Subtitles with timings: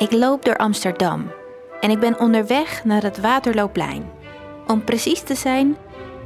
[0.00, 1.30] Ik loop door Amsterdam
[1.80, 4.10] en ik ben onderweg naar het Waterloopplein.
[4.66, 5.76] Om precies te zijn,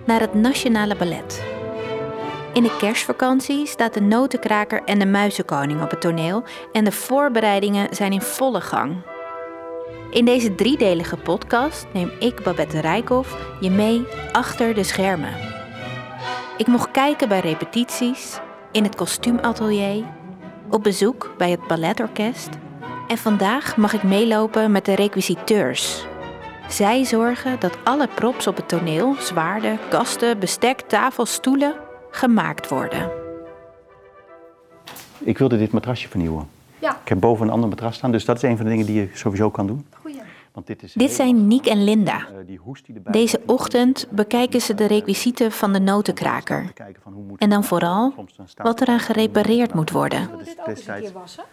[0.06, 1.44] naar het Nationale Ballet.
[2.52, 7.94] In de kerstvakantie staat de Notenkraker en de Muizenkoning op het toneel en de voorbereidingen
[7.94, 8.96] zijn in volle gang.
[10.10, 15.34] In deze driedelige podcast neem ik, Babette Rijkhoff, je mee achter de schermen.
[16.56, 18.38] Ik mocht kijken bij repetities,
[18.72, 20.04] in het kostuumatelier,
[20.70, 22.62] op bezoek bij het balletorkest
[23.08, 26.06] en vandaag mag ik meelopen met de requisiteurs.
[26.68, 31.74] Zij zorgen dat alle props op het toneel, zwaarden, kasten, bestek, tafels, stoelen,
[32.10, 33.10] gemaakt worden.
[35.18, 36.48] Ik wilde dit matrasje vernieuwen.
[36.78, 36.98] Ja.
[37.02, 39.00] Ik heb boven een ander matras staan, dus dat is een van de dingen die
[39.00, 39.86] je sowieso kan doen.
[40.00, 40.20] Goeie.
[40.52, 42.18] Want dit is Dit zijn Niek en Linda.
[42.18, 46.66] Eh, die hoest die erbij Deze ochtend bekijken ze de requisieten van de notenkraker.
[46.66, 48.14] te kijken van hoe moet En dan vooral
[48.56, 50.30] wat eraan gerepareerd moet worden.
[50.38, 51.44] Dit ook eens een keer wassen?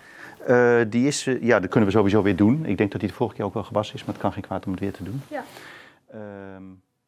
[0.47, 2.65] Eh, die is, eh, ja, dat kunnen we sowieso weer doen.
[2.65, 4.43] Ik denk dat die de vorige keer ook wel gewassen is, maar het kan geen
[4.43, 5.21] kwaad om het weer te doen.
[5.27, 5.43] Ja.
[6.11, 6.63] Ehm,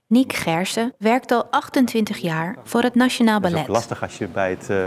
[0.08, 3.76] Niek Gersen werkt al 28 jaar voor het Nationaal dat is ook Ballet.
[3.82, 4.78] lastig als je bij het eh,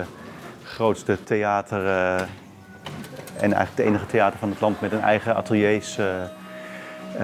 [0.65, 2.27] grootste theater eh, en
[3.53, 6.29] eigenlijk het enige theater van het land met een eigen ateliers eh, eh,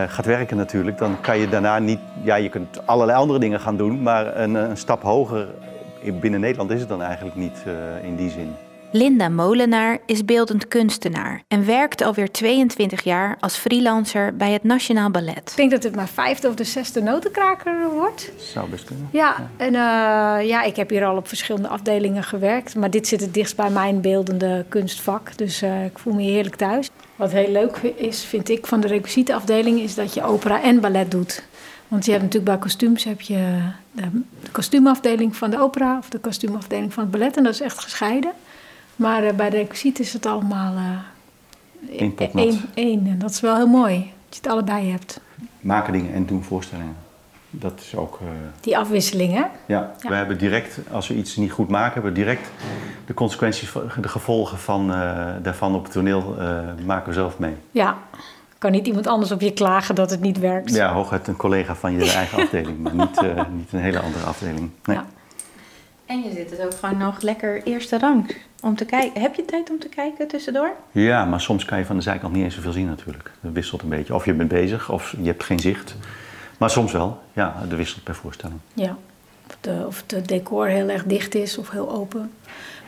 [0.07, 0.99] gaat werken natuurlijk.
[0.99, 4.55] Dan kan je daarna niet, ja, je kunt allerlei andere dingen gaan doen, maar een,
[4.55, 5.49] een stap hoger
[6.01, 8.55] in- binnen Nederland is het dan eigenlijk niet eh, in die zin.
[8.95, 15.11] Linda Molenaar is beeldend kunstenaar en werkt alweer 22 jaar als freelancer bij het Nationaal
[15.11, 15.51] Ballet.
[15.51, 18.33] Ik denk dat het mijn vijfde of de zesde notenkraker wordt.
[18.37, 19.09] Zou best kunnen.
[19.13, 22.75] Ja, en eh, ja, ik heb hier al op verschillende afdelingen gewerkt.
[22.75, 25.37] Maar dit zit het dichtst bij mijn beeldende kunstvak.
[25.37, 26.91] Dus eh, ik voel me hier heerlijk thuis.
[27.17, 29.81] Wat heel leuk is, vind ik, van de requisietenafdeling...
[29.81, 31.43] is dat je opera en ballet doet.
[31.89, 33.59] Want je hebt natuurlijk bij kostuums heb je
[33.93, 34.03] de,
[34.43, 35.99] de kostuumafdeling van de opera...
[35.99, 37.37] of de kostuumafdeling van het ballet.
[37.37, 38.33] En dat is echt gescheiden.
[39.03, 42.45] Maar eh, bij de requisiet is het allemaal eh, pot nat.
[42.45, 43.07] één, één.
[43.07, 45.21] En dat is wel heel mooi, dat je het allebei hebt.
[45.61, 46.97] Maken dingen en doen voorstellingen.
[47.51, 48.19] Dat is ook.
[48.21, 48.27] eh,
[48.61, 49.39] Die afwisseling, hè?
[49.41, 49.51] ja.
[49.67, 50.09] Ja.
[50.09, 52.51] we hebben direct, als we iets niet goed maken, hebben we direct
[53.07, 54.89] de consequenties, de gevolgen van,
[55.43, 56.37] daarvan op het toneel
[56.87, 57.55] maken we zelf mee.
[57.71, 57.97] Ja,
[58.59, 60.75] kan niet iemand anders op je klagen dat het niet werkt.
[60.75, 63.21] Ja, hooguit een collega van je eigen afdeling, maar niet,
[63.53, 64.71] niet een hele andere afdeling.
[64.85, 64.97] Nee.
[64.97, 65.05] Ja.
[66.13, 69.21] En je zit het ook gewoon nog lekker eerste rang om te kijken.
[69.21, 70.77] Heb je tijd om te kijken tussendoor?
[70.91, 73.31] Ja, maar soms kan je van de zijkant niet eens zoveel zien natuurlijk.
[73.41, 74.15] Dat wisselt een beetje.
[74.15, 75.97] Of je bent bezig, of je hebt geen zicht.
[76.59, 77.23] Maar soms wel.
[77.33, 78.59] Ja, dat wisselt per voorstelling.
[78.75, 78.97] Ja.
[79.47, 82.33] Of, de, of het decor heel erg dicht is of heel open.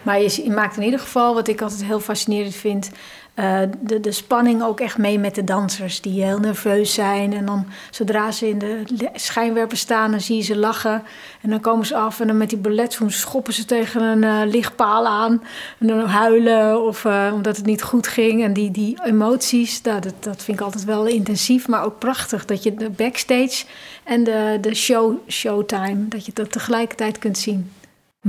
[0.05, 2.91] Maar je, maakt in ieder geval, wat ik altijd heel fascinerend vind,
[3.35, 7.33] eh, de, de spanning ook echt mee met de dansers die heel nerveus zijn.
[7.33, 8.83] En dan zodra ze in de
[9.15, 11.03] schijnwerper staan, dan zie je ze lachen.
[11.41, 14.53] En dan komen ze af en dan met die balletschoen schoppen ze tegen een eh,
[14.53, 15.43] lichtpaal aan.
[15.79, 18.43] En dan huilen of eh, omdat het niet goed ging.
[18.43, 22.45] En die, die emoties, nou, dat, dat vind ik altijd wel intensief, maar ook prachtig.
[22.45, 23.65] Dat je de backstage
[24.05, 27.71] en de, de show, showtime, dat je dat tegelijkertijd kunt zien.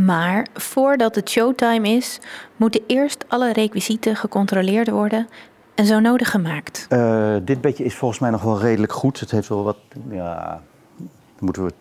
[0.06, 2.20] Maar voordat het showtime is,
[2.56, 5.28] moeten eerst alle requisieten gecontroleerd worden
[5.76, 6.86] en zo nodig gemaakt.
[6.90, 9.20] Eh, dit bedje is volgens mij nog wel redelijk goed.
[9.20, 9.78] Het heeft wel wat.
[10.10, 10.62] Ja,
[10.98, 11.72] dan moeten we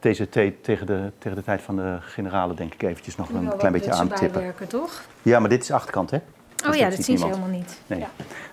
[0.00, 3.56] deze te- tegen, de, tegen de tijd van de generalen, denk ik, eventjes nog een
[3.58, 4.32] klein beetje aantippen.
[4.32, 5.02] bijwerken, toch?
[5.22, 6.18] Ja, maar dit is de achterkant, hè?
[6.56, 7.80] Dus Oh ja, dat ziet zien ze helemaal niet.
[7.86, 7.98] Nee.
[7.98, 8.08] Ja.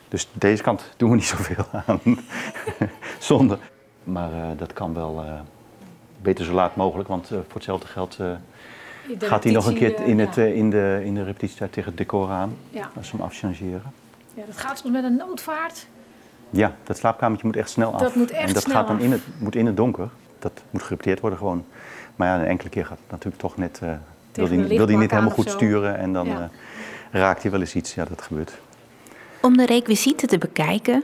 [0.07, 1.99] Dus deze kant doen we niet zoveel aan.
[3.19, 3.57] Zonde.
[4.03, 5.33] Maar eh, dat kan wel eh,
[6.21, 8.17] beter zo laat mogelijk, want voor hetzelfde geld
[9.19, 10.43] eh, gaat hij nog een keer repetitie, in, eh, het, ja.
[10.43, 12.57] eh, in, de, in de repetitietijd tegen het decor aan.
[12.69, 12.89] Ja.
[12.95, 13.91] Als we hem afchangeren.
[14.33, 15.87] ja, dat gaat soms met een noodvaart.
[16.49, 18.01] Ja, dat slaapkamertje moet echt snel af.
[18.01, 19.01] Dat moet echt en dat snel gaat dan af.
[19.03, 20.09] in het, moet in het donker.
[20.39, 21.65] Dat moet gerepeteerd worden gewoon.
[22.15, 23.79] Maar ja, een enkele keer gaat het natuurlijk toch net...
[23.83, 23.89] eh
[24.33, 26.49] wil hij wil die niet helemaal goed sturen en dan Ja.
[27.11, 27.93] eh, raakt hij wel eens iets.
[27.93, 28.57] Ja, dat gebeurt.
[29.41, 31.03] Om de requisieten te bekijken,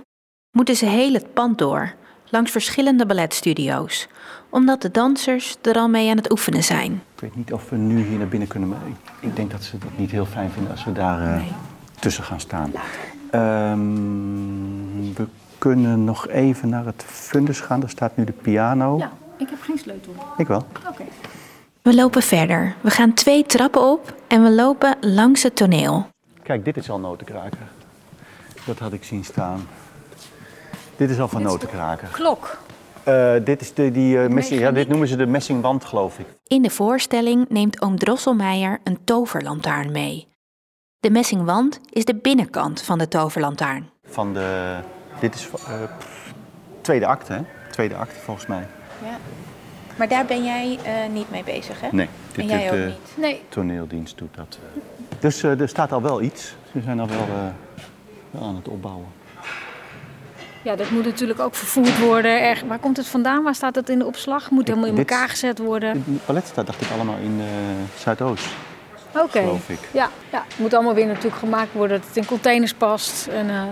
[0.57, 1.93] moeten ze heel het pand door,
[2.33, 4.07] langs verschillende balletstudio's,
[4.49, 6.91] omdat de dansers er al mee aan het oefenen zijn.
[7.16, 8.95] Ik weet niet of we nu hier naar binnen kunnen, maar ik,
[9.29, 11.51] ik denk dat ze dat niet heel fijn vinden als we daar eh, Nee.
[12.00, 12.71] tussen gaan staan.
[13.31, 15.27] Ehm, we
[15.57, 17.80] kunnen nog even naar het fundus gaan.
[17.80, 18.97] Daar staat nu de piano.
[18.97, 20.13] Ja, ik heb geen sleutel.
[20.38, 20.65] Ik wel.
[20.89, 21.03] Oké.
[21.81, 22.75] We lopen verder.
[22.81, 26.07] We gaan twee trappen op en we lopen langs het toneel.
[26.44, 27.59] Kijk, dit is al notenkraker.
[28.65, 29.68] Dat had ik zien staan.
[30.95, 32.07] Dit is al van Dit notenkraker.
[32.12, 32.57] Klok.
[33.04, 36.25] Eh, dit is de, die, eh, messing, ja, dit noemen ze de messingwand, geloof ik.
[36.44, 40.28] In de voorstelling neemt oom Drosselmeijer een toverlantaarn mee.
[41.00, 43.90] De messingwand is de binnenkant van de toverlantaarn.
[44.06, 44.75] Van de,
[45.19, 46.34] dit is eh, pff,
[46.81, 47.40] tweede acte, hè?
[47.72, 48.68] Tweede acte, volgens mij.
[49.04, 49.18] Ja.
[49.95, 50.80] Maar daar ben jij
[51.12, 51.88] niet mee bezig, hè?
[51.92, 53.18] Nee, dit En jij doet ook de niet.
[53.18, 54.57] Nee, toneeldienst doet dat.
[55.24, 56.56] Dus eh, er staat al wel iets.
[56.72, 57.45] Ze zijn al wel, eh,
[58.31, 59.07] wel aan het opbouwen.
[60.63, 62.42] Ja, dat moet natuurlijk ook vervoerd worden.
[62.42, 63.44] Erg, waar komt het vandaan?
[63.44, 64.50] Waar staat het in de opslag?
[64.51, 65.89] Moet helemaal in elkaar gezet worden.
[65.89, 67.45] Het palet staat dacht ik allemaal in eh,
[68.00, 68.45] Zuidoost,
[69.15, 69.39] Oké.
[69.39, 69.80] geloof ik.
[69.92, 73.27] Ja, ja, het moet allemaal weer natuurlijk gemaakt worden dat het in containers past.
[73.27, 73.63] En, eh,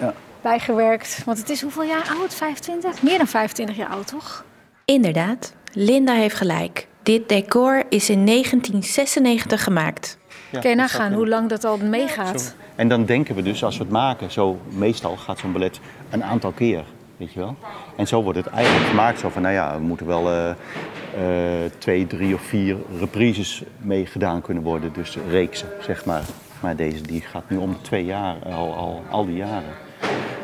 [0.00, 0.14] Ja.
[0.40, 1.22] Bijgewerkt.
[1.24, 2.34] Want het is hoeveel jaar oud?
[2.34, 3.02] 25?
[3.02, 4.44] Meer dan 25 jaar oud, toch?
[4.84, 6.86] Inderdaad, Linda heeft gelijk.
[7.02, 10.18] Dit decor is in 1996 gemaakt.
[10.52, 12.40] Ja, Kun je nagaan hoe lang dat al meegaat?
[12.40, 12.50] Zo.
[12.74, 16.24] En dan denken we dus, als we het maken, zo meestal gaat zo'n ballet een
[16.24, 16.84] aantal keer,
[17.16, 17.56] weet je wel.
[17.96, 21.70] En zo wordt het eigenlijk gemaakt, zo van, nou ja, er moeten wel eh, eh,
[21.78, 24.92] twee, drie of vier reprises mee gedaan kunnen worden.
[24.92, 26.22] Dus reeksen, zeg maar.
[26.60, 29.72] Maar deze die gaat nu om twee jaar, al, al, al die jaren.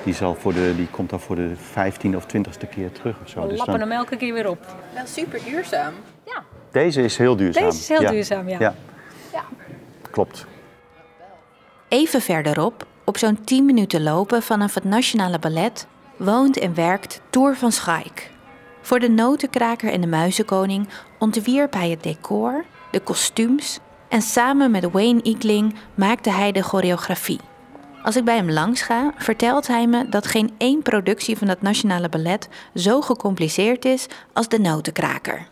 [0.04, 3.28] Die, zal voor de, die komt dan voor de vijftiende of twintigste keer terug of
[3.28, 3.40] zo.
[3.42, 4.58] We Dus lappen dan- hem elke keer weer op.
[4.94, 5.92] Wel super duurzaam.
[6.26, 7.64] Ja, deze is heel duurzaam.
[7.64, 8.10] Deze is heel Ja.
[8.10, 8.74] duurzaam, ja.
[10.18, 10.46] Klopt.
[11.88, 15.86] Even verderop, op zo'n 10 minuten lopen vanaf het Nationale Ballet,
[16.16, 18.30] woont en werkt Toer van Schaik.
[18.80, 20.88] Voor de Notenkraker en de Muizenkoning
[21.18, 23.78] ontwierp hij het decor, de kostuums
[24.08, 27.40] en samen met Wayne Eagling maakte hij de choreografie.
[28.02, 31.62] Als ik bij hem langs ga, vertelt hij me dat geen één productie van het
[31.62, 35.46] Nationale Ballet zo gecompliceerd is als de Notenkraker.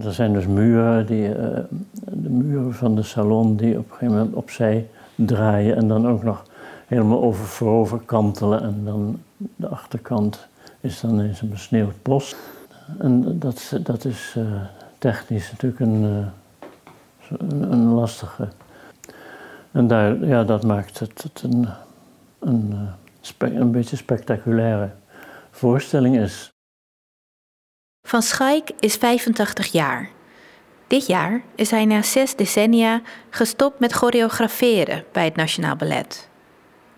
[0.00, 1.60] Er zijn dus muren, die, eh,
[2.04, 6.22] de muren van de salon die op een gegeven moment opzij draaien en dan ook
[6.22, 6.44] nog
[6.86, 8.62] helemaal over voorover kantelen.
[8.62, 9.20] En dan
[9.56, 10.46] de achterkant
[10.80, 12.34] is dan eens een besneeuwd bos.
[12.98, 14.44] En dat, dat is eh,
[14.98, 18.48] technisch natuurlijk een, eh, een, lastige.
[19.70, 21.68] En daar, ja, dat maakt het, het een,
[22.38, 22.74] een,
[23.38, 24.90] een beetje spectaculaire
[25.50, 26.52] voorstelling is.
[28.02, 30.08] Van Schaik is 85 jaar.
[30.86, 33.00] Dit jaar is hij na zes decennia
[33.30, 36.28] gestopt met choreograferen bij het Nationaal Ballet.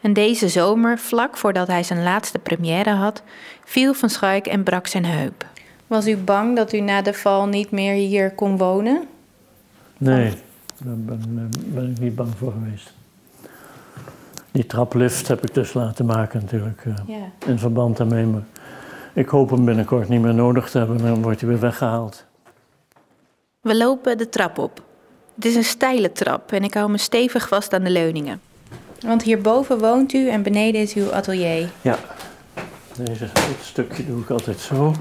[0.01, 3.23] En deze zomer, vlak voordat hij zijn laatste première had,
[3.65, 5.47] viel Van Schaik en brak zijn heup.
[5.87, 9.05] Was u bang dat u na de val niet meer hier kon wonen?
[9.99, 10.31] Nee,
[10.85, 12.93] daar ben, ben ik niet bang voor geweest.
[14.53, 17.47] Die traplift heb ik dus laten maken natuurlijk, eh, Ja.
[17.47, 18.27] in verband daarmee.
[19.15, 22.25] Ik hoop hem binnenkort niet meer nodig te hebben, dan wordt hij weer weggehaald.
[23.61, 24.83] We lopen de trap op.
[25.35, 28.41] Het is een steile trap en ik hou me stevig vast aan de leuningen.
[29.01, 31.69] Want hierboven woont u en beneden is uw atelier.
[31.81, 31.99] Ja,
[32.97, 34.95] Deze, dit stukje doe ik altijd zo.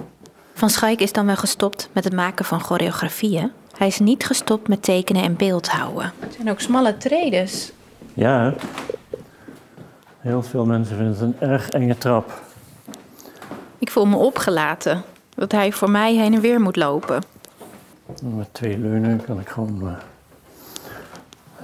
[0.54, 3.52] Van Schaik is dan wel gestopt met het maken van choreografieën.
[3.78, 6.14] Hij is niet gestopt met tekenen en beeldhouden.
[6.20, 7.72] Het zijn ook smalle tredes.
[8.14, 8.54] Ja,
[10.20, 12.42] heel veel mensen vinden het een erg enge trap.
[13.84, 15.04] Ik voel me opgelaten
[15.36, 17.24] dat hij voor mij heen en weer moet lopen.
[18.22, 19.88] Met twee leunen kan ik gewoon...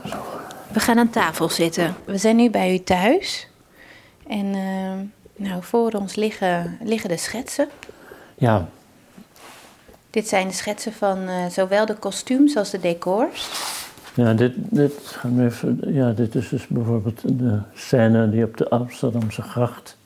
[0.03, 0.13] eh,
[0.71, 1.95] We gaan aan tafel zitten.
[2.05, 3.47] We zijn nu bij u thuis.
[4.27, 7.69] En eh, nou, voor ons liggen, liggen de schetsen.
[8.35, 8.67] ja,
[10.09, 13.49] Dit zijn de schetsen van eh, zowel de kostuums als de decors.
[14.13, 18.57] Ja, dit, dit, gaan we even, ja, dit is dus bijvoorbeeld de scène die op
[18.57, 19.97] de Amsterdamse gracht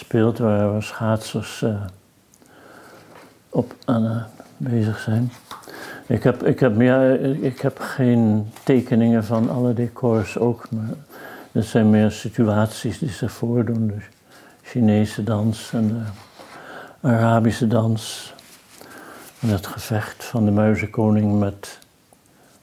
[0.00, 1.82] speelt, waar, waar schaatsers eh,
[3.48, 4.22] op aan eh,
[4.56, 5.32] bezig zijn.
[6.06, 7.02] Ik heb, ik, heb, ja,
[7.40, 10.94] ik heb geen tekeningen van alle decors ook, maar
[11.52, 13.86] dit zijn meer situaties die zich voordoen.
[13.86, 14.04] Dus
[14.62, 18.34] Chinese dans en de Arabische dans.
[19.40, 21.78] En het gevecht van de muizenkoning met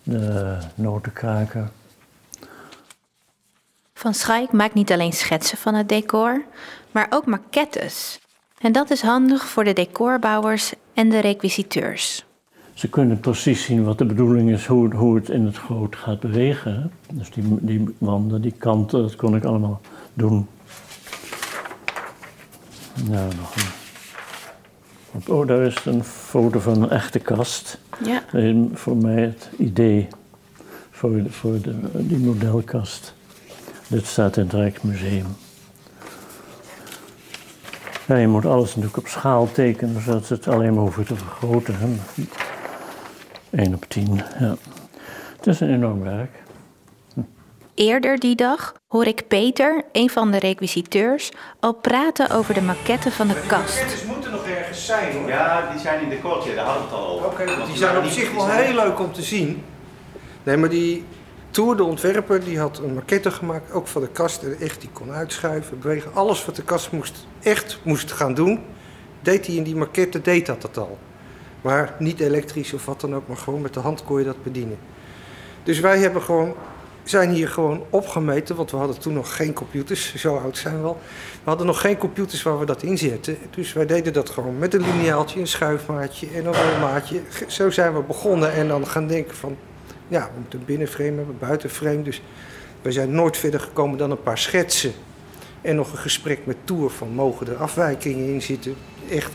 [0.04, 1.70] de notenkraker.
[3.98, 6.44] Van Schaik maakt niet alleen schetsen van het decor,
[6.92, 8.20] maar ook maquettes.
[8.62, 12.26] En dat is handig voor de decorbouwers en de requisiteurs.
[12.74, 16.20] Ze kunnen precies zien wat de bedoeling is, hoe, hoe het in het groot gaat
[16.20, 16.92] bewegen.
[17.12, 19.82] Dus die, die wanden, die kanten, dat kon ik allemaal
[20.14, 20.48] doen.
[23.10, 25.34] Nou, nog een.
[25.34, 27.80] Oh, daar is een foto van een echte kast.
[28.04, 28.24] Ja.
[28.32, 30.08] Eh, Voor mij het idee
[30.92, 33.16] voor, de, voor de, die modelkast.
[33.88, 35.26] Dit staat in het Rijksmuseum.
[38.06, 41.16] Ja, je moet alles natuurlijk op schaal tekenen, zodat ze het alleen maar hoeven te
[41.16, 41.76] vergroten.
[41.78, 41.88] Hè.
[43.50, 44.56] 1 op 10, ja.
[45.38, 46.32] Het is een enorm werk.
[47.74, 53.12] Eerder die dag hoor ik Peter, een van de requisiteurs, al praten over de maquette
[53.12, 53.76] van de kast.
[53.76, 55.30] Maquettes moeten nog ergens zijn hoor.
[55.30, 57.26] Ja, die zijn in de kortje, daar hadden we het al over.
[57.26, 59.64] Oké, Want die zijn op zich die wel heel leuk om te zien.
[60.44, 61.06] Nee, maar die
[61.58, 64.44] Tour, de ontwerper, die had een maquette gemaakt, ook van de kast.
[64.44, 66.14] En echt, die kon uitschuiven, bewegen.
[66.14, 68.60] Alles wat de kast moest, echt moest gaan doen,
[69.22, 70.98] deed hij in die maquette, deed dat het al.
[71.62, 74.44] Maar niet elektrisch of wat dan ook, maar gewoon met de hand kon je dat
[74.44, 74.78] bedienen.
[75.64, 76.54] Dus wij hebben gewoon
[77.04, 80.88] zijn hier gewoon opgemeten, want we hadden toen nog geen computers, zo oud zijn we
[80.88, 81.00] al.
[81.44, 83.38] We hadden nog geen computers waar we dat in zetten.
[83.50, 87.22] Dus wij deden dat gewoon met een lineaaltje, een schuifmaatje en een rolmaatje.
[87.48, 89.58] Zo zijn we begonnen en dan gaan denken van,
[90.08, 92.02] ja, we moeten een binnenframe hebben, een buitenframe.
[92.02, 92.22] Dus
[92.82, 94.92] we zijn nooit verder gekomen dan een paar schetsen.
[95.62, 98.76] En nog een gesprek met Tour van mogen er afwijkingen in zitten.
[99.10, 99.32] Echt,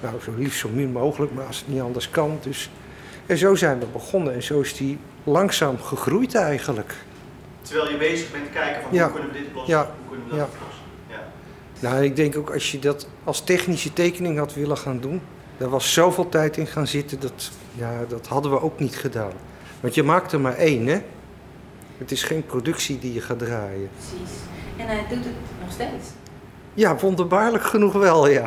[0.00, 2.38] nou zo liefst zo min mogelijk, maar als het niet anders kan.
[2.42, 2.70] Dus,
[3.26, 6.94] en zo zijn we begonnen en zo is die langzaam gegroeid eigenlijk.
[7.62, 9.02] Terwijl je bezig bent kijken van Ja.
[9.04, 9.84] hoe kunnen we dit oplossen, Ja.
[9.84, 10.44] hoe kunnen we dat Ja.
[10.54, 10.82] oplossen.
[11.08, 11.88] Ja.
[11.90, 15.20] Nou, ik denk ook als je dat als technische tekening had willen gaan doen,
[15.56, 19.32] daar was zoveel tijd in gaan zitten, dat, ja, dat hadden we ook niet gedaan.
[19.82, 21.00] Want je maakt er maar één, hè?
[21.98, 23.90] Het is geen productie die je gaat draaien.
[23.96, 24.36] Precies.
[24.76, 26.08] En hij doet het nog steeds.
[26.74, 28.46] Ja, wonderbaarlijk genoeg wel, ja.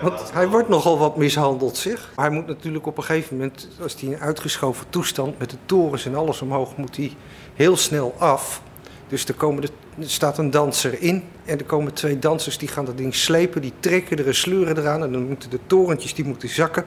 [0.00, 2.12] Want hij wordt nogal wat mishandeld, zeg.
[2.16, 6.06] Hij moet natuurlijk op een gegeven moment, als hij in uitgeschoven toestand met de torens
[6.06, 7.12] en alles omhoog, moet hij
[7.54, 8.62] heel snel af.
[9.08, 9.68] Dus er, komen de,
[9.98, 13.62] er staat een danser in en er komen twee dansers die gaan dat ding slepen,
[13.62, 16.84] die trekken er en sleuren eraan en dan moeten de torentjes die moeten zakken,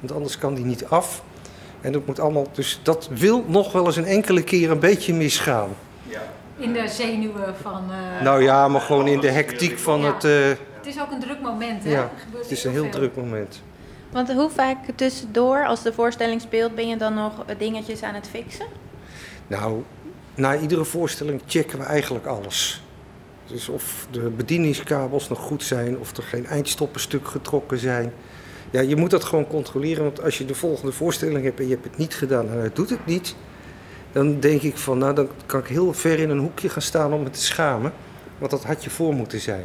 [0.00, 1.22] want anders kan die niet af.
[1.84, 5.14] En dat moet allemaal, dus dat wil nog wel eens een enkele keer een beetje
[5.14, 5.68] misgaan.
[6.02, 6.22] Ja.
[6.56, 7.82] In de zenuwen van...
[7.90, 10.12] eh, Nou ja, maar gewoon in de hectiek van Ja.
[10.14, 10.32] het, eh,
[10.76, 11.90] Het is ook een druk moment, hè?
[11.90, 12.90] Ja, gebeurt het is een heel veel.
[12.90, 13.62] druk moment.
[14.12, 18.28] Want hoe vaak tussendoor, als de voorstelling speelt, ben je dan nog dingetjes aan het
[18.30, 18.66] fixen?
[19.46, 19.82] Nou,
[20.34, 22.82] na iedere voorstelling checken we eigenlijk alles.
[23.46, 28.12] Dus of de bedieningskabels nog goed zijn, of er geen eindstoppen stuk getrokken zijn.
[28.74, 31.72] Ja, je moet dat gewoon controleren, want als je de volgende voorstelling hebt en je
[31.72, 33.36] hebt het niet gedaan en hij doet het niet,
[34.12, 37.12] dan denk ik van, nou, dan kan ik heel ver in een hoekje gaan staan
[37.12, 37.92] om me te schamen.
[38.38, 39.64] Want dat had je voor moeten zijn.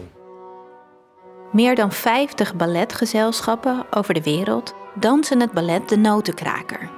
[1.52, 6.90] Meer dan 50 balletgezelschappen over de wereld dansen het ballet De Notenkraker.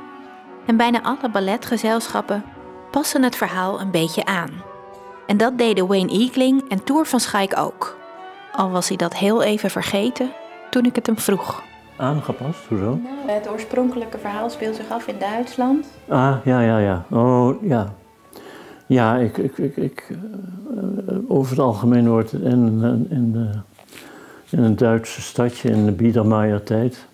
[0.66, 2.44] En bijna alle balletgezelschappen
[2.92, 4.64] passen het verhaal een beetje aan.
[5.28, 7.98] En dat deden Wayne Eagling en Tour van Schaik ook.
[8.52, 10.34] Al was hij dat heel even vergeten
[10.70, 11.70] toen ik het hem vroeg.
[12.02, 13.00] Aangepast, hoezo?
[13.04, 15.88] Nou, het oorspronkelijke verhaal speelt zich af in Duitsland.
[16.08, 17.06] Ah, ja, ja, ja.
[17.10, 17.94] Oh, ja.
[18.86, 23.50] Ja, ik, ik, ik, ik, eh, over het algemeen wordt het in, in, in, de,
[24.50, 27.06] in een Duitse stadje in de Biedermeier-tijd.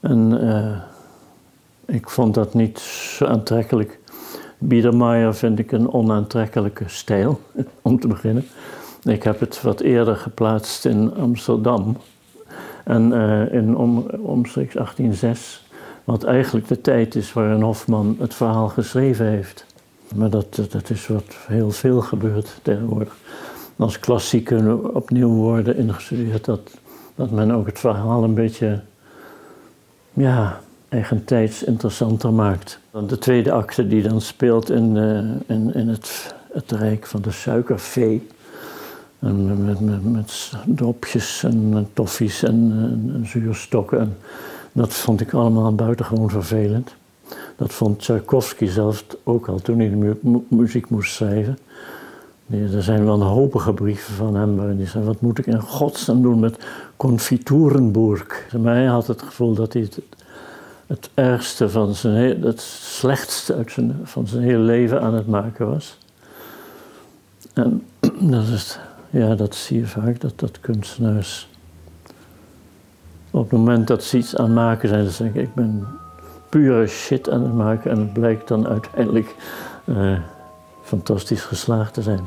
[0.00, 0.80] En eh,
[1.96, 3.98] ik vond dat niet zo aantrekkelijk.
[4.58, 7.40] Biedermeier vind ik een onaantrekkelijke stijl,
[7.82, 8.46] om te beginnen.
[9.02, 11.96] Ik heb het wat eerder geplaatst in Amsterdam.
[12.88, 15.66] En eh, in om, omstreeks 1806
[16.04, 19.66] wat eigenlijk de tijd is waarin Hofman het verhaal geschreven heeft.
[20.14, 23.16] Maar dat, dat, is wat heel veel gebeurt tegenwoordig.
[23.76, 26.70] Als klassieken opnieuw worden ingestudeerd, dat,
[27.14, 28.80] dat men ook het verhaal een beetje
[30.12, 32.78] ja, eigentijds interessanter maakt.
[33.06, 37.30] De tweede acte die dan speelt in, eh, in, in het, het rijk van de
[37.30, 38.28] suikervee.
[39.18, 44.00] En met, met, met dropjes en toffies en, en, en zuurstokken.
[44.00, 44.16] En
[44.72, 46.94] dat vond ik allemaal buitengewoon vervelend.
[47.56, 50.16] Dat vond Tchaikovsky zelf ook al toen hij
[50.48, 51.58] muziek moest schrijven.
[52.50, 55.60] Er zijn wel een hopige brieven van hem waarin hij zei: Wat moet ik in
[55.60, 56.58] godsnaam doen met
[56.96, 58.46] Confiturenburg?
[58.60, 59.88] Maar hij had het gevoel dat hij
[60.86, 65.26] het, ergste van zijn, he- het slechtste uit zijn, van zijn hele leven aan het
[65.26, 65.98] maken was.
[67.52, 67.82] En
[68.20, 68.78] dat, is,
[69.10, 71.48] ja, dat zie je vaak, dat, dat kunstenaars
[73.30, 75.86] op het moment dat ze iets aan het maken zijn, dan zeggen ik ben
[76.48, 79.34] pure shit aan het maken en het blijkt dan uiteindelijk
[79.84, 80.18] eh,
[80.82, 82.26] fantastisch geslaagd te zijn.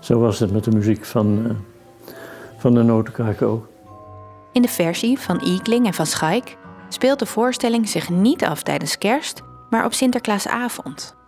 [0.00, 1.54] Zo was het met de muziek van, eh,
[2.58, 3.68] van de Notenkraker ook.
[4.52, 6.56] In de versie van Eagling en van Schaik
[6.88, 11.18] speelt de voorstelling zich niet af tijdens kerst, maar op Sinterklaasavond.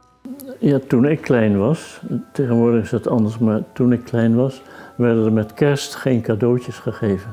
[0.62, 2.00] Ja, toen ik klein was,
[2.32, 4.62] tegenwoordig is dat anders, maar toen ik klein was,
[4.96, 7.32] werden er met kerst geen cadeautjes gegeven.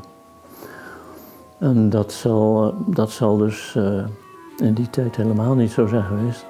[1.60, 4.04] En dat zal, eh, dat zal dus eh,
[4.58, 6.46] in die tijd helemaal niet zo zijn geweest.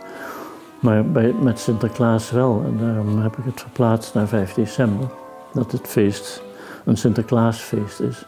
[0.79, 2.63] Maar bij, met Sinterklaas wel.
[2.65, 5.07] En daarom heb ik het verplaatst naar 5 december.
[5.53, 6.43] Dat het feest
[6.85, 8.25] een Sinterklaasfeest is.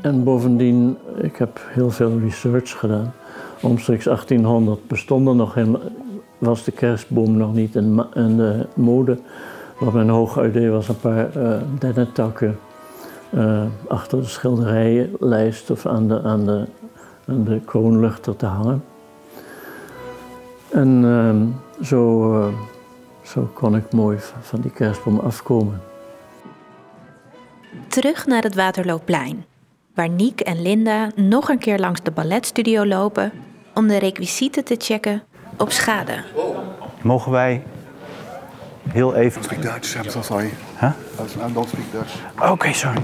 [0.00, 3.12] En bovendien, ik heb heel veel research gedaan.
[3.62, 5.80] Omstreeks 1800 bestond er nog helemaal,
[6.40, 9.18] was de kerstboom nog niet in, de mode.
[9.78, 12.58] Wat mijn hooguit deed was een paar eh dennetakken
[13.30, 16.66] eh, achter de schilderijenlijst of aan de, aan de,
[17.28, 18.84] aan de kroonluchter te hangen.
[20.68, 21.46] En ehm,
[21.84, 22.54] zo, eh,
[23.22, 25.80] zo kon ik mooi van die kerstboom afkomen.
[27.88, 29.44] Terug naar het Waterloopplein,
[29.94, 33.32] waar Niek en Linda nog een keer langs de balletstudio lopen
[33.74, 35.22] om de requisieten te checken
[35.60, 36.24] op schade.
[37.02, 37.62] Mogen wij
[38.88, 39.42] heel even.
[39.60, 40.50] Dutch, I'm so sorry.
[40.78, 40.90] Huh?
[41.48, 42.14] I don't speak Dutch.
[42.50, 43.02] Okay, sorry.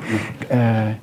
[0.52, 0.94] Uh,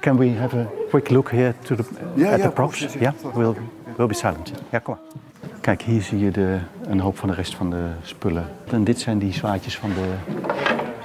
[0.00, 2.78] can we have a quick look here to the, Yeah, at yeah, the props?
[2.78, 3.12] Ja, yes.
[3.34, 3.54] we'll,
[3.96, 4.52] we'll be silent.
[4.70, 5.20] Ja, kom maar.
[5.60, 8.48] Kijk, hier zie je de, een hoop van de rest van de spullen.
[8.70, 10.34] En dit zijn die zwaadjes van de,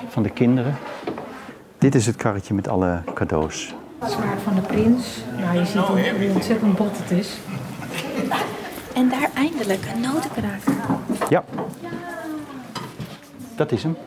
[0.08, 0.76] van de kinderen.
[1.78, 3.76] Dit is het karretje met alle cadeaus.
[4.00, 5.18] Het zwaard van de prins.
[5.40, 7.38] Nou, je ziet hoe, hoe ontzettend bot het is.
[9.08, 10.74] En daar eindelijk een notenkraker.
[11.30, 11.44] Ja.
[13.56, 13.98] Dat is hem.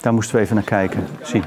[0.00, 1.06] Daar moesten we even naar kijken.
[1.22, 1.44] Zien.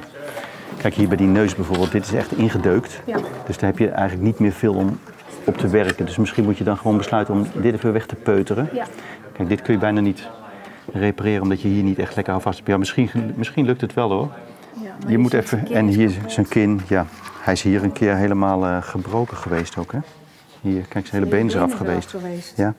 [0.77, 1.91] Kijk hier bij die neus bijvoorbeeld.
[1.91, 3.01] Dit is echt ingedeukt.
[3.05, 3.17] Ja.
[3.45, 4.99] Dus daar heb je eigenlijk niet meer veel om
[5.43, 6.05] op te werken.
[6.05, 8.69] Dus misschien moet je dan gewoon besluiten om dit even weg te peuteren.
[8.73, 8.85] Ja.
[9.33, 10.27] Kijk, dit kun je bijna niet
[10.93, 12.69] repareren omdat je hier niet echt lekker aan vast hebt.
[12.69, 14.31] Ja, misschien, misschien lukt het wel hoor.
[14.81, 15.71] Ja, Je moet even.
[15.71, 16.81] En hier zijn kin.
[16.87, 17.05] Ja,
[17.41, 19.91] hij is hier een keer helemaal eh, gebroken geweest ook.
[19.91, 19.99] Hè?
[20.61, 22.09] Hier, kijk, zijn hele been is eraf geweest.
[22.09, 22.57] geweest.
[22.57, 22.75] Ja.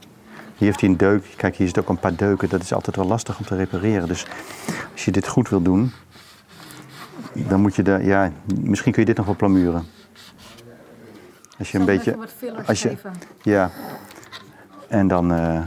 [0.56, 1.24] Hier heeft hij een deuk.
[1.36, 2.48] Kijk, hier zit ook een paar deuken.
[2.48, 4.08] Dat is altijd wel lastig om te repareren.
[4.08, 4.26] Dus
[4.92, 5.92] als je dit goed wil doen,
[7.32, 9.86] dan moet je daar, ja, misschien kun je dit nog wel plamuren.
[11.58, 12.16] Als je een beetje,
[12.66, 12.96] als je,
[13.42, 13.70] ja.
[14.88, 15.60] En dan eh,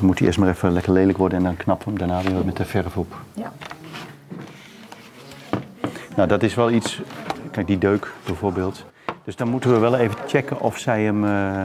[0.00, 2.44] moet hij eerst maar even lekker lelijk worden en dan knappen we hem daarna weer
[2.44, 3.16] met de verf op.
[3.32, 3.52] Ja.
[6.16, 7.02] Nou, dat is wel iets.
[7.50, 8.84] Kijk, die deuk bijvoorbeeld.
[9.24, 11.24] Dus dan moeten we wel even checken of zij hem.
[11.24, 11.62] eh,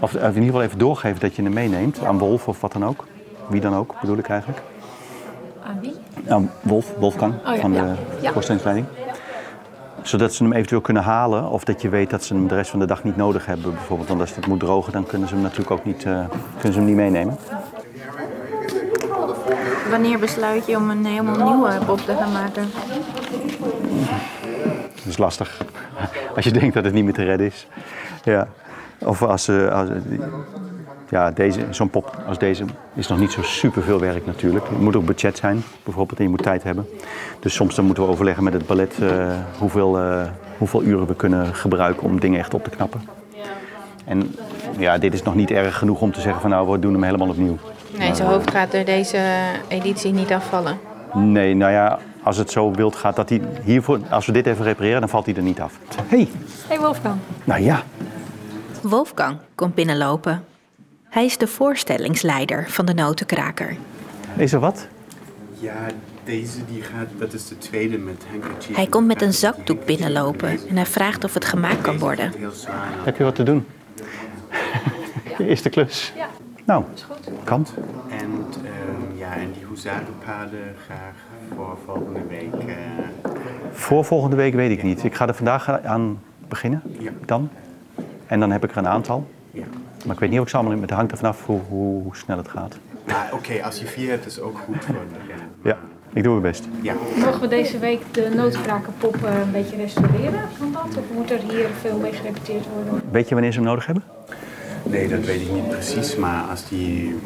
[0.00, 2.04] of, of in ieder geval even doorgeven dat je hem meeneemt.
[2.04, 3.04] Aan Wolf of wat dan ook.
[3.48, 4.62] Wie dan ook, bedoel ik eigenlijk.
[5.66, 5.94] Aan wie?
[6.28, 7.94] Aan Wolf, Wolfgang Oh ja, van de ja.
[8.20, 8.32] Ja.
[8.32, 8.86] voorstellingsleiding.
[10.02, 11.48] Zodat ze hem eventueel kunnen halen.
[11.50, 13.72] Of dat je weet dat ze hem de rest van de dag niet nodig hebben.
[13.74, 16.72] Bijvoorbeeld, want als het moet drogen, dan kunnen ze hem natuurlijk ook niet, eh, kunnen
[16.72, 17.36] ze hem niet meenemen.
[19.90, 22.70] Wanneer besluit je om een helemaal nieuwe pop te gaan maken?
[25.02, 25.60] Dat is lastig.
[26.36, 27.66] Als je denkt dat het niet meer te redden is.
[28.24, 28.48] Ja.
[28.98, 29.88] Of als, eh, als
[31.10, 32.64] ja, deze, zo'n pop als deze
[32.94, 34.66] is nog niet zo superveel werk natuurlijk.
[34.66, 36.88] Er moet ook budget zijn, bijvoorbeeld, en je moet tijd hebben.
[37.40, 40.22] Dus soms dan moeten we overleggen met het ballet eh, hoeveel, eh,
[40.58, 43.00] hoeveel uren we kunnen gebruiken om dingen echt op te knappen.
[44.04, 44.34] En
[44.78, 47.02] ja, dit is nog niet erg genoeg om te zeggen van nou, we doen hem
[47.02, 47.58] helemaal opnieuw.
[47.98, 49.18] Nee, zijn hoofd gaat er deze
[49.68, 50.78] editie niet afvallen.
[51.14, 54.64] Nee, nou ja, als het zo wild gaat dat hij hiervoor, als we dit even
[54.64, 55.78] repareren, dan valt hij er niet af.
[56.06, 56.28] hey,
[56.68, 57.16] Hey Wolfgang.
[57.44, 57.82] nou ja,
[58.82, 60.44] Wolfgang komt binnenlopen.
[61.08, 63.76] Hij is de voorstellingsleider van de notenkraker.
[64.36, 64.86] is er wat?
[65.58, 65.74] Ja,
[66.24, 68.76] deze die gaat, dat is de tweede met handkerchief.
[68.76, 72.32] Hij komt met een zakdoek binnenlopen en hij vraagt of het gemaakt kan worden.
[73.04, 73.66] Heb je wat te doen?
[75.38, 76.12] Je eerste klus?
[76.16, 76.28] Ja.
[76.64, 76.84] Nou,
[77.44, 77.66] kan.
[78.10, 81.14] En ehm, ja, en die huzarenpaden graag
[81.56, 82.54] voor volgende week.
[82.68, 82.74] eh,
[83.72, 85.04] Voor volgende week weet ik niet.
[85.04, 86.82] Ik ga er vandaag aan beginnen.
[86.98, 87.10] Ja.
[87.26, 87.48] Dan.
[88.26, 89.26] En dan heb ik er een aantal.
[89.50, 89.64] ja.
[90.04, 90.82] Maar ik weet niet of ik ze allemaal in.
[90.82, 92.76] Het hangt er vanaf hoe, hoe, hoe snel het gaat.
[93.06, 95.68] Maar oké, als je vier hebt, is ook goed voor de.
[95.68, 95.76] Ja,
[96.12, 96.68] ik doe mijn best.
[96.82, 96.94] Ja.
[97.24, 100.40] Mogen we deze week de noodkrakenpop eh, een beetje restaureren?
[100.58, 100.96] Kan dat?
[100.96, 103.02] Of moet er hier veel mee gerepeteerd worden?
[103.10, 104.02] Weet je wanneer ze hem nodig hebben?
[104.82, 107.16] Nee, dat weet ik niet precies, maar als die...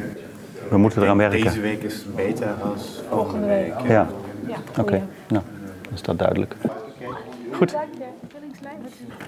[0.70, 1.61] We moeten eraan Deze werken.
[1.62, 3.74] week is beter als volgende week.
[3.87, 4.09] Ja,
[4.48, 5.07] Ja, oké.
[5.29, 5.44] Nou,
[5.83, 6.57] dan is dat duidelijk.
[7.53, 7.74] Goed.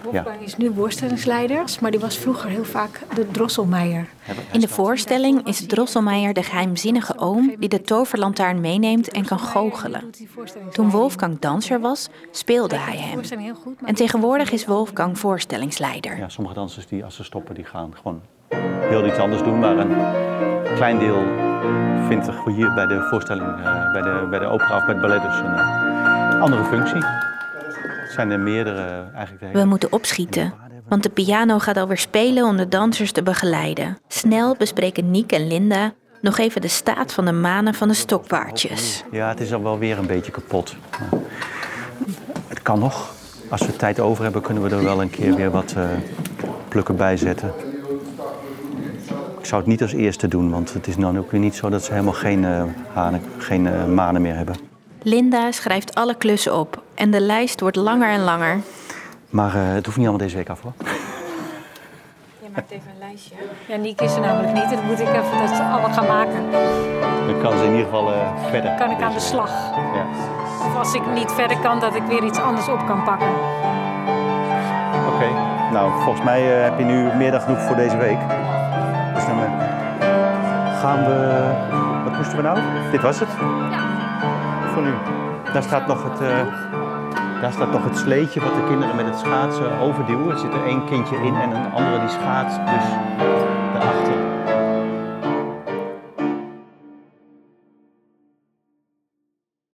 [0.03, 4.09] Wolfgang is nu voorstellingsleider, maar die was vroeger heel vaak de Drosselmeijer.
[4.53, 10.11] In de voorstelling is Drosselmeijer de geheimzinnige oom die de toverlantaarn meeneemt en kan goochelen.
[10.73, 13.21] Toen Wolfgang danser was, speelde hij hem.
[13.85, 16.19] En tegenwoordig is Wolfgang voorstellingsleider.
[16.19, 18.21] Ja, sommige dansers die als ze stoppen, die gaan gewoon
[18.89, 19.59] heel iets anders doen.
[19.59, 19.97] Maar een
[20.75, 21.23] klein deel
[22.09, 25.03] vindt er hier bij de voorstelling, eh, bij, de, bij de opera of bij het
[25.03, 27.05] ballet dus een eh, andere functie.
[28.03, 29.53] Het zijn er meerdere eh, eigenlijk.
[29.53, 30.55] We moeten opschieten,
[30.89, 33.99] want de piano gaat alweer spelen om de dansers te begeleiden.
[34.09, 39.05] Snel bespreken Niek en Linda nog even de staat van de manen van de stokpaardjes.
[39.11, 40.77] Ja, het is al wel weer een beetje kapot.
[40.91, 41.21] Maar
[42.49, 43.15] het kan nog.
[43.49, 45.75] Als we tijd over hebben, kunnen we er wel een keer weer wat
[46.69, 47.53] plukken bij zetten.
[49.47, 51.69] Ik zou het niet als eerste doen, want het is dan ook weer niet zo
[51.69, 54.57] dat ze helemaal geen, eh, hanen, geen eh, manen meer hebben.
[55.03, 58.61] Linda schrijft alle klussen op en de lijst wordt langer en langer.
[59.31, 60.73] Maar eh, het hoeft niet allemaal deze week af hoor.
[62.43, 63.35] Je maakt even een lijstje.
[63.69, 64.65] Ja, Niek is er namelijk niet.
[64.65, 66.51] En dan moet ik even dat allemaal gaan maken.
[67.27, 68.75] Dan kan ze in ieder geval eh, verder.
[68.75, 69.51] kan ik aan de slag.
[69.95, 70.07] Ja.
[70.67, 73.29] Of als ik niet verder kan, dat ik weer iets anders op kan pakken.
[75.15, 75.29] Oké,
[75.73, 78.19] nou volgens mij eh, heb je nu meer dan genoeg voor deze week.
[80.81, 81.51] Gaan we.
[82.05, 82.59] Wat moesten we nou?
[82.91, 83.29] Dit was het?
[83.71, 83.79] Ja.
[84.73, 84.93] Voor nu.
[85.53, 86.21] Daar staat nog het.
[86.21, 86.37] eh,
[87.41, 90.31] daar staat nog het sleetje wat de kinderen met het schaatsen overduwen.
[90.31, 92.59] Er zit er één kindje in en een andere die schaatst.
[92.65, 92.85] Dus